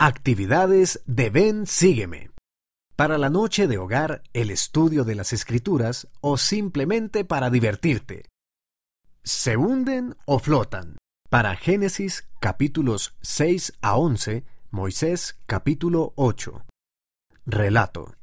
[0.00, 2.30] Actividades de Ven Sígueme.
[2.94, 8.26] Para la noche de hogar, el estudio de las escrituras o simplemente para divertirte.
[9.24, 10.98] ¿Se hunden o flotan?
[11.28, 16.64] Para Génesis capítulos 6 a 11, Moisés capítulo 8.
[17.44, 18.14] Relato.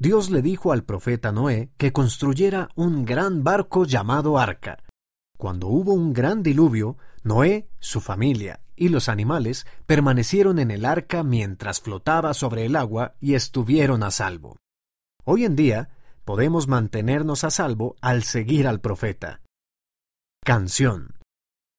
[0.00, 4.82] Dios le dijo al profeta Noé que construyera un gran barco llamado Arca.
[5.38, 11.22] Cuando hubo un gran diluvio, Noé, su familia y los animales permanecieron en el arca
[11.22, 14.56] mientras flotaba sobre el agua y estuvieron a salvo.
[15.24, 15.90] Hoy en día
[16.24, 19.40] podemos mantenernos a salvo al seguir al profeta.
[20.44, 21.16] Canción.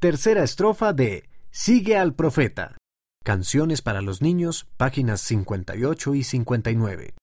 [0.00, 2.76] Tercera estrofa de Sigue al profeta.
[3.24, 7.14] Canciones para los niños, páginas 58 y 59.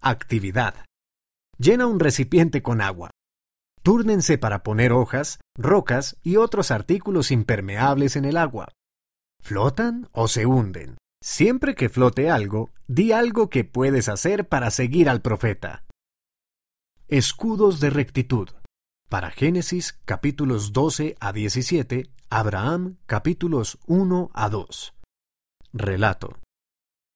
[0.00, 0.74] Actividad.
[1.58, 3.10] Llena un recipiente con agua.
[3.88, 8.68] Túrnense para poner hojas, rocas y otros artículos impermeables en el agua.
[9.42, 10.98] ¿Flotan o se hunden?
[11.24, 15.86] Siempre que flote algo, di algo que puedes hacer para seguir al profeta.
[17.06, 18.50] Escudos de rectitud.
[19.08, 24.94] Para Génesis capítulos 12 a 17, Abraham capítulos 1 a 2.
[25.72, 26.36] Relato.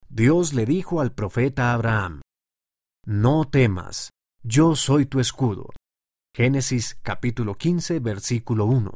[0.08, 2.22] Dios le dijo al profeta Abraham,
[3.04, 4.08] No temas,
[4.42, 5.68] yo soy tu escudo.
[6.34, 8.94] Génesis capítulo 15 versículo 1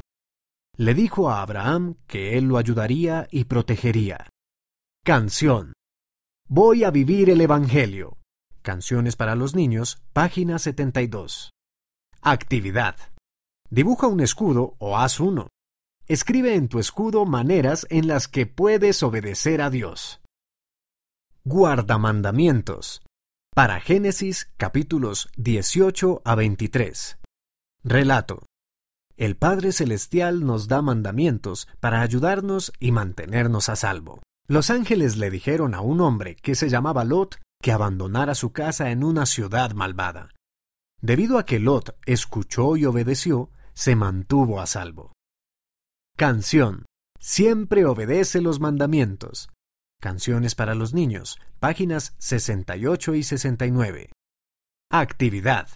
[0.76, 4.28] le dijo a Abraham que él lo ayudaría y protegería.
[5.04, 5.72] Canción.
[6.48, 8.18] Voy a vivir el Evangelio.
[8.62, 11.50] Canciones para los niños, página 72.
[12.20, 12.96] Actividad.
[13.70, 15.48] Dibuja un escudo o haz uno.
[16.08, 20.20] Escribe en tu escudo maneras en las que puedes obedecer a Dios.
[21.44, 23.02] Guarda mandamientos.
[23.54, 27.18] Para Génesis capítulos 18 a 23.
[27.88, 28.44] Relato.
[29.16, 34.22] El Padre Celestial nos da mandamientos para ayudarnos y mantenernos a salvo.
[34.48, 38.90] Los ángeles le dijeron a un hombre que se llamaba Lot que abandonara su casa
[38.90, 40.30] en una ciudad malvada.
[41.00, 45.12] Debido a que Lot escuchó y obedeció, se mantuvo a salvo.
[46.16, 46.86] Canción.
[47.20, 49.48] Siempre obedece los mandamientos.
[50.00, 54.10] Canciones para los niños, páginas 68 y 69.
[54.91, 55.69] Actividad.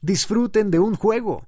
[0.00, 1.44] Disfruten de un juego.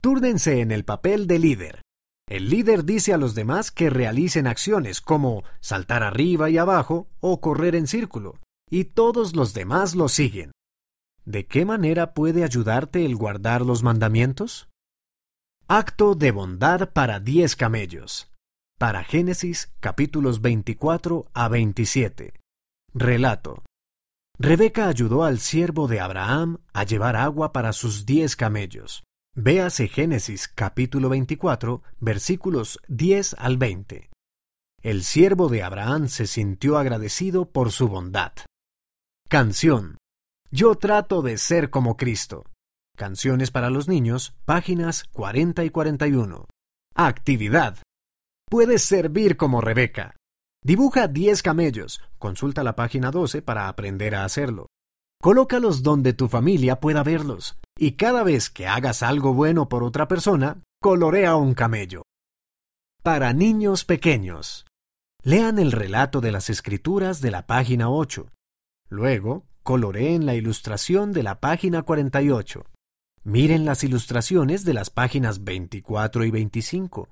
[0.00, 1.82] Túrdense en el papel de líder.
[2.28, 7.40] El líder dice a los demás que realicen acciones como saltar arriba y abajo o
[7.40, 10.50] correr en círculo, y todos los demás lo siguen.
[11.24, 14.68] ¿De qué manera puede ayudarte el guardar los mandamientos?
[15.68, 18.32] Acto de bondad para diez camellos.
[18.78, 22.34] Para Génesis capítulos 24 a 27.
[22.94, 23.62] Relato.
[24.44, 29.04] Rebeca ayudó al siervo de Abraham a llevar agua para sus diez camellos.
[29.36, 34.10] Véase Génesis capítulo 24, versículos 10 al 20.
[34.82, 38.32] El siervo de Abraham se sintió agradecido por su bondad.
[39.28, 39.98] Canción.
[40.50, 42.44] Yo trato de ser como Cristo.
[42.96, 46.48] Canciones para los niños, páginas 40 y 41.
[46.96, 47.78] Actividad.
[48.50, 50.16] Puedes servir como Rebeca.
[50.64, 52.00] Dibuja 10 camellos.
[52.18, 54.68] Consulta la página 12 para aprender a hacerlo.
[55.20, 57.58] Colócalos donde tu familia pueda verlos.
[57.76, 62.02] Y cada vez que hagas algo bueno por otra persona, colorea un camello.
[63.02, 64.64] Para niños pequeños.
[65.24, 68.28] Lean el relato de las escrituras de la página 8.
[68.88, 72.64] Luego, coloreen la ilustración de la página 48.
[73.24, 77.08] Miren las ilustraciones de las páginas 24 y 25.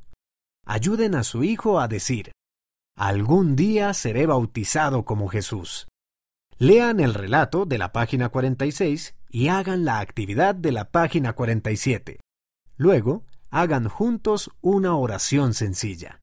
[0.67, 2.33] Ayuden a su hijo a decir,
[2.97, 5.89] algún día seré bautizado como Jesús.
[6.59, 12.21] Lean el relato de la página 46 y hagan la actividad de la página 47.
[12.77, 16.21] Luego, hagan juntos una oración sencilla.